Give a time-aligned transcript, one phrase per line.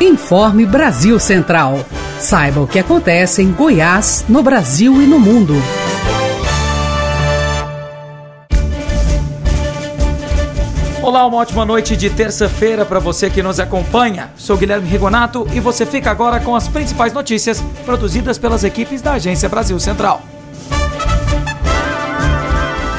[0.00, 1.80] Informe Brasil Central.
[2.20, 5.54] Saiba o que acontece em Goiás, no Brasil e no mundo.
[11.02, 14.30] Olá, uma ótima noite de terça-feira para você que nos acompanha.
[14.36, 19.14] Sou Guilherme Rigonato e você fica agora com as principais notícias produzidas pelas equipes da
[19.14, 20.20] Agência Brasil Central.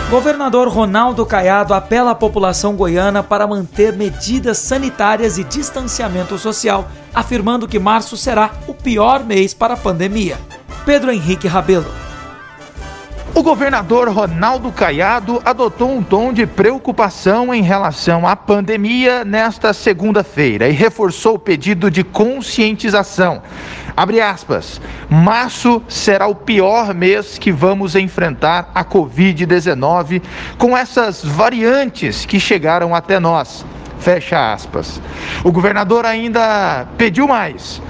[0.10, 7.68] Governador Ronaldo Caiado apela à população goiana para manter medidas sanitárias e distanciamento social, afirmando
[7.68, 10.38] que março será o pior mês para a pandemia.
[10.86, 11.92] Pedro Henrique Rabelo.
[13.36, 20.70] O governador Ronaldo Caiado adotou um tom de preocupação em relação à pandemia nesta segunda-feira
[20.70, 23.42] e reforçou o pedido de conscientização.
[23.98, 24.80] Abre aspas.
[25.10, 30.22] Março será o pior mês que vamos enfrentar a Covid-19
[30.56, 33.66] com essas variantes que chegaram até nós.
[33.98, 35.02] Fecha aspas.
[35.44, 37.82] O governador ainda pediu mais.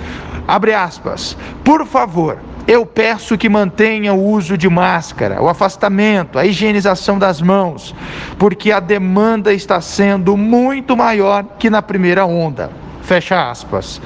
[0.47, 1.35] Abre aspas.
[1.61, 7.41] Por favor, eu peço que mantenha o uso de máscara, o afastamento, a higienização das
[7.41, 7.93] mãos,
[8.39, 12.86] porque a demanda está sendo muito maior que na primeira onda.
[13.07, 14.01] Fecha aspas.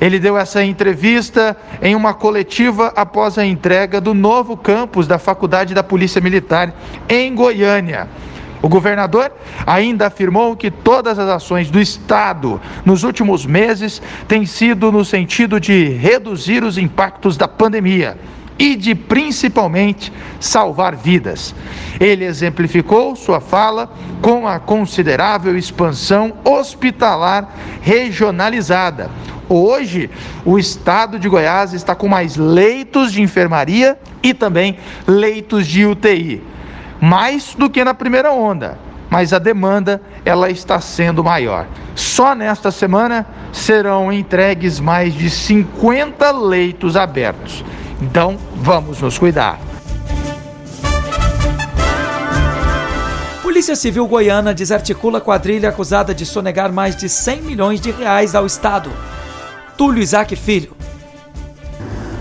[0.00, 5.74] Ele deu essa entrevista em uma coletiva após a entrega do novo campus da Faculdade
[5.74, 6.74] da Polícia Militar
[7.06, 8.08] em Goiânia.
[8.62, 9.30] O governador
[9.66, 15.60] ainda afirmou que todas as ações do Estado nos últimos meses têm sido no sentido
[15.60, 18.16] de reduzir os impactos da pandemia
[18.58, 21.54] e de principalmente salvar vidas.
[22.00, 29.10] Ele exemplificou sua fala com a considerável expansão hospitalar regionalizada.
[29.48, 30.10] Hoje,
[30.44, 36.42] o estado de Goiás está com mais leitos de enfermaria e também leitos de UTI,
[37.00, 38.78] mais do que na primeira onda.
[39.08, 41.66] Mas a demanda ela está sendo maior.
[41.94, 47.64] Só nesta semana serão entregues mais de 50 leitos abertos.
[48.00, 49.58] Então, vamos nos cuidar.
[53.42, 58.44] Polícia Civil Goiana desarticula quadrilha acusada de sonegar mais de 100 milhões de reais ao
[58.44, 58.90] Estado.
[59.78, 60.76] Túlio Isaac Filho.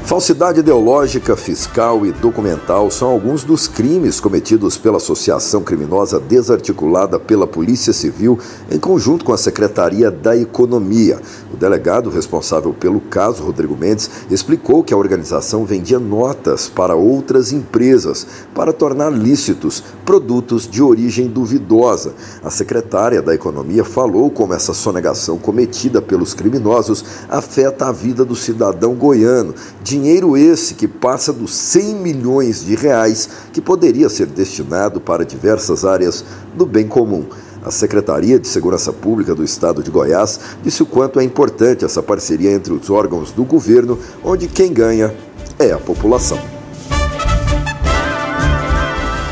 [0.06, 7.48] Falsidade ideológica, fiscal e documental são alguns dos crimes cometidos pela associação criminosa desarticulada pela
[7.48, 8.38] Polícia Civil
[8.70, 11.20] em conjunto com a Secretaria da Economia.
[11.52, 17.52] O delegado responsável pelo caso, Rodrigo Mendes, explicou que a organização vendia notas para outras
[17.52, 22.14] empresas para tornar lícitos produtos de origem duvidosa.
[22.44, 28.36] A secretária da Economia falou como essa sonegação cometida pelos criminosos afeta a vida do
[28.36, 29.56] cidadão goiano.
[29.96, 35.86] Dinheiro esse que passa dos 100 milhões de reais que poderia ser destinado para diversas
[35.86, 37.24] áreas do bem comum.
[37.64, 42.04] A Secretaria de Segurança Pública do Estado de Goiás disse o quanto é importante essa
[42.04, 45.16] parceria entre os órgãos do governo, onde quem ganha
[45.58, 46.40] é a população.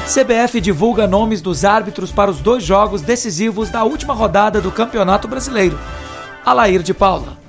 [0.08, 5.28] CBF divulga nomes dos árbitros para os dois jogos decisivos da última rodada do Campeonato
[5.28, 5.78] Brasileiro.
[6.46, 7.43] Alair de Paula.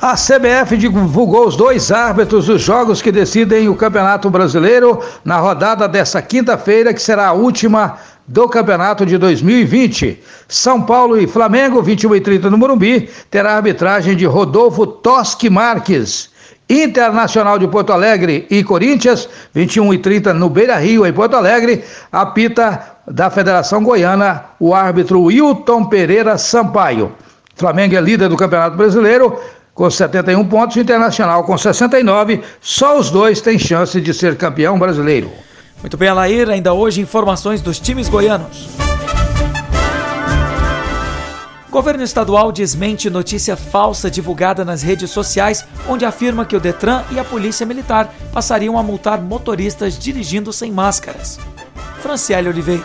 [0.00, 5.88] A CBF divulgou os dois árbitros dos jogos que decidem o Campeonato Brasileiro na rodada
[5.88, 10.22] dessa quinta-feira, que será a última do Campeonato de 2020.
[10.46, 15.50] São Paulo e Flamengo, 21 e 30 no Morumbi, terá a arbitragem de Rodolfo Toschi
[15.50, 16.30] Marques.
[16.70, 21.82] Internacional de Porto Alegre e Corinthians, 21 e 30 no Beira Rio, em Porto Alegre,
[22.12, 27.12] apita da Federação Goiana o árbitro Wilton Pereira Sampaio.
[27.56, 29.36] Flamengo é líder do Campeonato Brasileiro,
[29.78, 32.42] com 71 pontos, Internacional com 69.
[32.60, 35.30] Só os dois têm chance de ser campeão brasileiro.
[35.80, 38.70] Muito bem, Alair, ainda hoje informações dos times goianos.
[41.70, 47.20] Governo estadual desmente notícia falsa divulgada nas redes sociais, onde afirma que o Detran e
[47.20, 51.38] a Polícia Militar passariam a multar motoristas dirigindo sem máscaras.
[52.02, 52.82] Franciele Oliveira.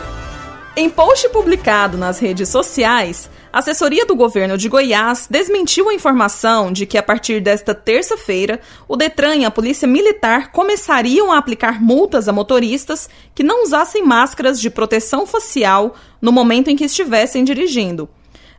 [0.75, 6.71] Em post publicado nas redes sociais, a assessoria do governo de Goiás desmentiu a informação
[6.71, 11.79] de que, a partir desta terça-feira, o Detran e a Polícia Militar começariam a aplicar
[11.79, 17.43] multas a motoristas que não usassem máscaras de proteção facial no momento em que estivessem
[17.43, 18.09] dirigindo.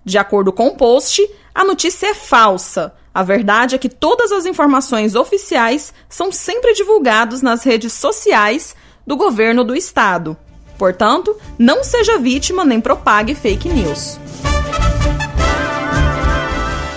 [0.05, 2.95] De acordo com o post, a notícia é falsa.
[3.13, 9.17] A verdade é que todas as informações oficiais são sempre divulgadas nas redes sociais do
[9.17, 10.37] governo do estado.
[10.79, 14.24] Portanto, não seja vítima nem propague fake news.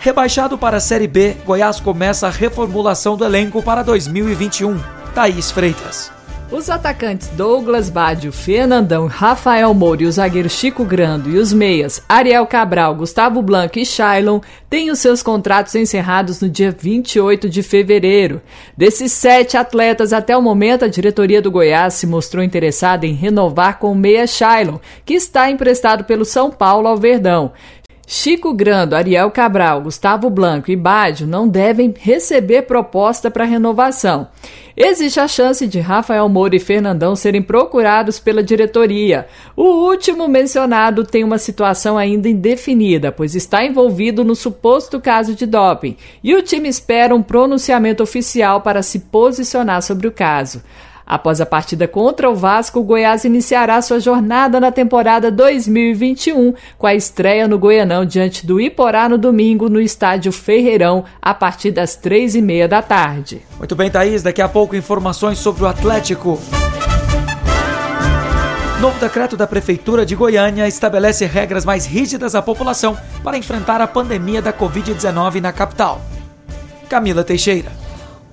[0.00, 4.78] Rebaixado para a Série B, Goiás começa a reformulação do elenco para 2021.
[5.14, 6.12] Thaís Freitas.
[6.52, 12.02] Os atacantes Douglas Badio, Fernandão, Rafael Moura e o zagueiro Chico Grando e os meias
[12.06, 17.62] Ariel Cabral, Gustavo Blanco e Shailon têm os seus contratos encerrados no dia 28 de
[17.62, 18.42] fevereiro.
[18.76, 23.78] Desses sete atletas, até o momento, a diretoria do Goiás se mostrou interessada em renovar
[23.78, 27.52] com o meia Shailon, que está emprestado pelo São Paulo ao Verdão.
[28.06, 34.28] Chico Grando, Ariel Cabral, Gustavo Blanco e Bádio não devem receber proposta para renovação.
[34.76, 39.26] Existe a chance de Rafael Moura e Fernandão serem procurados pela diretoria.
[39.56, 45.46] O último mencionado tem uma situação ainda indefinida, pois está envolvido no suposto caso de
[45.46, 50.60] doping, e o time espera um pronunciamento oficial para se posicionar sobre o caso.
[51.06, 56.86] Após a partida contra o Vasco, o Goiás iniciará sua jornada na temporada 2021 com
[56.86, 61.94] a estreia no Goianão diante do Iporá no domingo no estádio Ferreirão a partir das
[61.94, 63.42] três e meia da tarde.
[63.58, 64.22] Muito bem, Thaís.
[64.22, 66.40] Daqui a pouco informações sobre o Atlético.
[68.80, 73.86] Novo decreto da Prefeitura de Goiânia estabelece regras mais rígidas à população para enfrentar a
[73.86, 76.00] pandemia da Covid-19 na capital.
[76.88, 77.83] Camila Teixeira.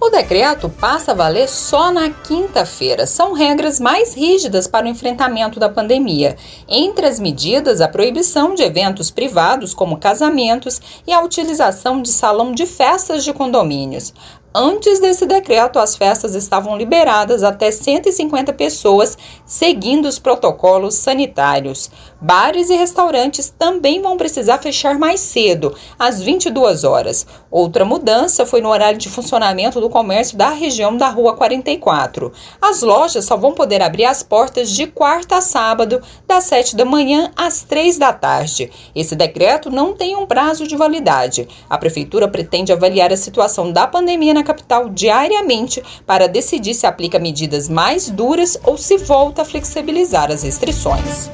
[0.04, 3.06] O decreto passa a valer só na quinta-feira.
[3.06, 6.36] São regras mais rígidas para o enfrentamento da pandemia.
[6.68, 12.52] Entre as medidas, a proibição de eventos privados, como casamentos, e a utilização de salão
[12.52, 14.12] de festas de condomínios.
[14.54, 21.90] Antes desse decreto, as festas estavam liberadas até 150 pessoas, seguindo os protocolos sanitários.
[22.20, 27.26] Bares e restaurantes também vão precisar fechar mais cedo, às 22 horas.
[27.50, 32.34] Outra mudança foi no horário de funcionamento do comércio da região da Rua 44.
[32.62, 36.84] As lojas só vão poder abrir as portas de quarta a sábado, das 7 da
[36.84, 38.70] manhã às 3 da tarde.
[38.94, 41.48] Esse decreto não tem um prazo de validade.
[41.70, 46.88] A prefeitura pretende avaliar a situação da pandemia na na capital diariamente para decidir se
[46.88, 51.30] aplica medidas mais duras ou se volta a flexibilizar as restrições.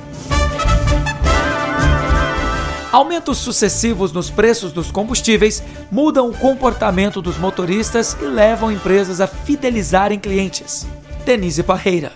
[2.91, 9.27] Aumentos sucessivos nos preços dos combustíveis mudam o comportamento dos motoristas e levam empresas a
[9.27, 10.87] fidelizarem clientes.
[11.25, 12.11] Denise Parreira.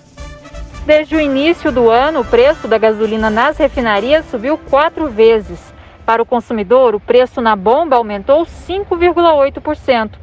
[0.85, 5.59] Desde o início do ano, o preço da gasolina nas refinarias subiu quatro vezes.
[6.05, 10.20] Para o consumidor, o preço na bomba aumentou 5,8%.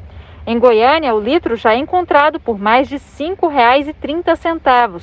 [0.50, 5.02] Em Goiânia, o litro já é encontrado por mais de R$ 5,30.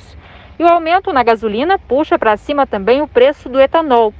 [0.58, 4.12] E o aumento na gasolina puxa para cima também o preço do etanol.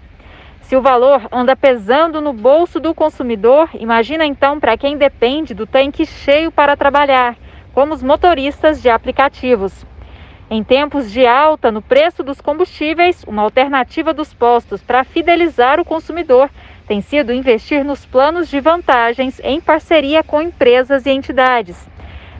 [0.60, 5.66] Se o valor anda pesando no bolso do consumidor, imagina então para quem depende do
[5.66, 7.36] tanque cheio para trabalhar,
[7.74, 9.84] como os motoristas de aplicativos.
[10.48, 15.84] Em tempos de alta no preço dos combustíveis, uma alternativa dos postos para fidelizar o
[15.84, 16.48] consumidor
[16.86, 21.76] tem sido investir nos planos de vantagens em parceria com empresas e entidades.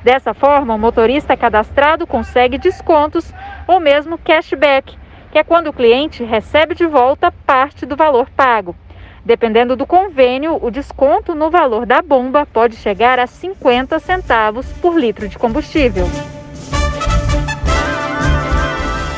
[0.05, 3.33] Dessa forma, o motorista cadastrado consegue descontos
[3.67, 4.97] ou mesmo cashback,
[5.33, 8.77] que é quando o cliente recebe de volta parte do valor pago.
[9.25, 14.97] Dependendo do convênio, o desconto no valor da bomba pode chegar a 50 centavos por
[14.97, 16.07] litro de combustível.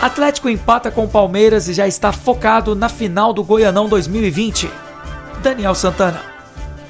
[0.01, 4.88] Atlético empata com Palmeiras e já está focado na final do Goianão 2020.
[5.39, 6.21] Daniel Santana.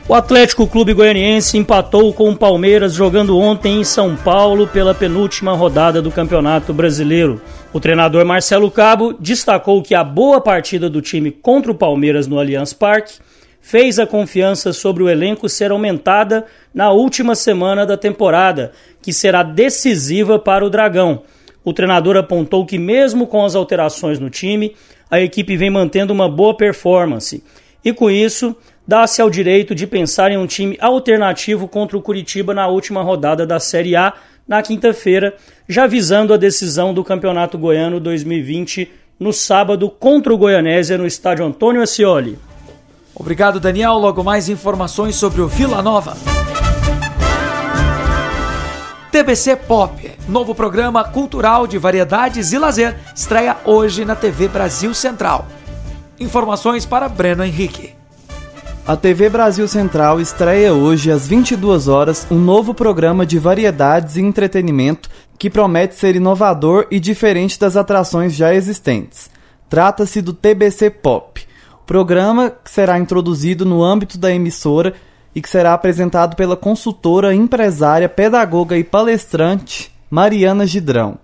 [0.09, 5.53] O Atlético Clube Goianiense empatou com o Palmeiras jogando ontem em São Paulo pela penúltima
[5.53, 7.43] rodada do Campeonato Brasileiro.
[7.75, 12.39] O treinador Marcelo Cabo destacou que a boa partida do time contra o Palmeiras no
[12.39, 13.19] Allianz Parque
[13.61, 19.43] fez a confiança sobre o elenco ser aumentada na última semana da temporada, que será
[19.43, 21.23] decisiva para o Dragão.
[21.63, 24.75] O treinador apontou que, mesmo com as alterações no time,
[25.11, 27.43] a equipe vem mantendo uma boa performance
[27.85, 28.57] e com isso
[28.87, 33.47] dá-se ao direito de pensar em um time alternativo contra o Curitiba na última rodada
[33.47, 34.15] da Série A,
[34.47, 35.35] na quinta-feira,
[35.69, 41.45] já visando a decisão do Campeonato Goiano 2020 no sábado contra o Goianésia no estádio
[41.45, 42.39] Antônio Ascioli.
[43.15, 43.95] Obrigado, Daniel.
[43.95, 46.17] Logo mais informações sobre o Vila Nova.
[49.11, 55.49] TBC Pop, novo programa cultural de variedades e lazer, estreia hoje na TV Brasil Central.
[56.21, 57.95] Informações para Breno Henrique.
[58.85, 64.21] A TV Brasil Central estreia hoje às 22 horas um novo programa de variedades e
[64.21, 65.09] entretenimento
[65.39, 69.31] que promete ser inovador e diferente das atrações já existentes.
[69.69, 71.41] Trata-se do TBC Pop,
[71.87, 74.95] programa que será introduzido no âmbito da emissora
[75.35, 81.19] e que será apresentado pela consultora, empresária, pedagoga e palestrante Mariana Gidrão.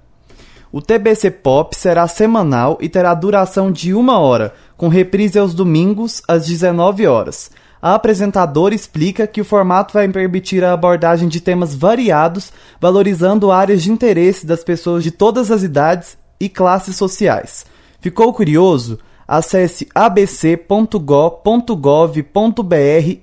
[0.71, 4.53] O TBC Pop será semanal e terá duração de uma hora,
[4.85, 7.51] com reprise aos domingos às 19 horas.
[7.81, 13.83] A apresentadora explica que o formato vai permitir a abordagem de temas variados, valorizando áreas
[13.83, 17.65] de interesse das pessoas de todas as idades e classes sociais.
[17.99, 18.99] Ficou curioso?
[19.27, 21.01] Acesse abc.go.gov.br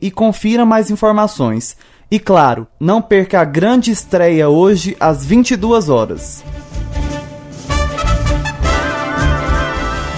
[0.02, 1.78] e confira mais informações.
[2.10, 6.44] E claro, não perca a grande estreia hoje às 22 horas.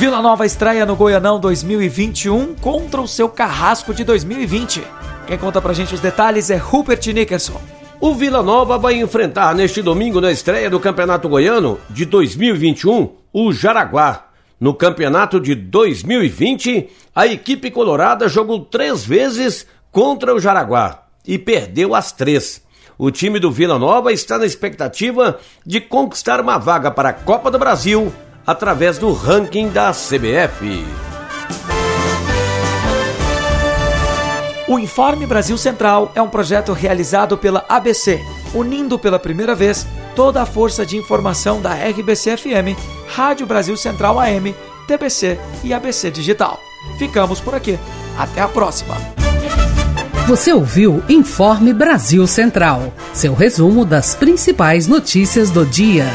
[0.03, 4.83] Vila Nova estreia no Goianão 2021 contra o seu carrasco de 2020.
[5.25, 7.61] Quem conta pra gente os detalhes é Rupert Nickerson.
[8.01, 13.53] O Vila Nova vai enfrentar neste domingo na estreia do Campeonato Goiano de 2021 o
[13.53, 14.25] Jaraguá.
[14.59, 21.95] No campeonato de 2020, a equipe colorada jogou três vezes contra o Jaraguá e perdeu
[21.95, 22.61] as três.
[22.97, 27.49] O time do Vila Nova está na expectativa de conquistar uma vaga para a Copa
[27.49, 28.11] do Brasil
[28.45, 30.85] através do ranking da CBF.
[34.67, 38.19] O Informe Brasil Central é um projeto realizado pela ABC,
[38.53, 39.85] unindo pela primeira vez
[40.15, 44.55] toda a força de informação da RBC-FM, Rádio Brasil Central AM,
[44.87, 46.59] TBC e ABC Digital.
[46.97, 47.77] Ficamos por aqui.
[48.17, 48.95] Até a próxima.
[50.27, 56.05] Você ouviu Informe Brasil Central, seu resumo das principais notícias do dia.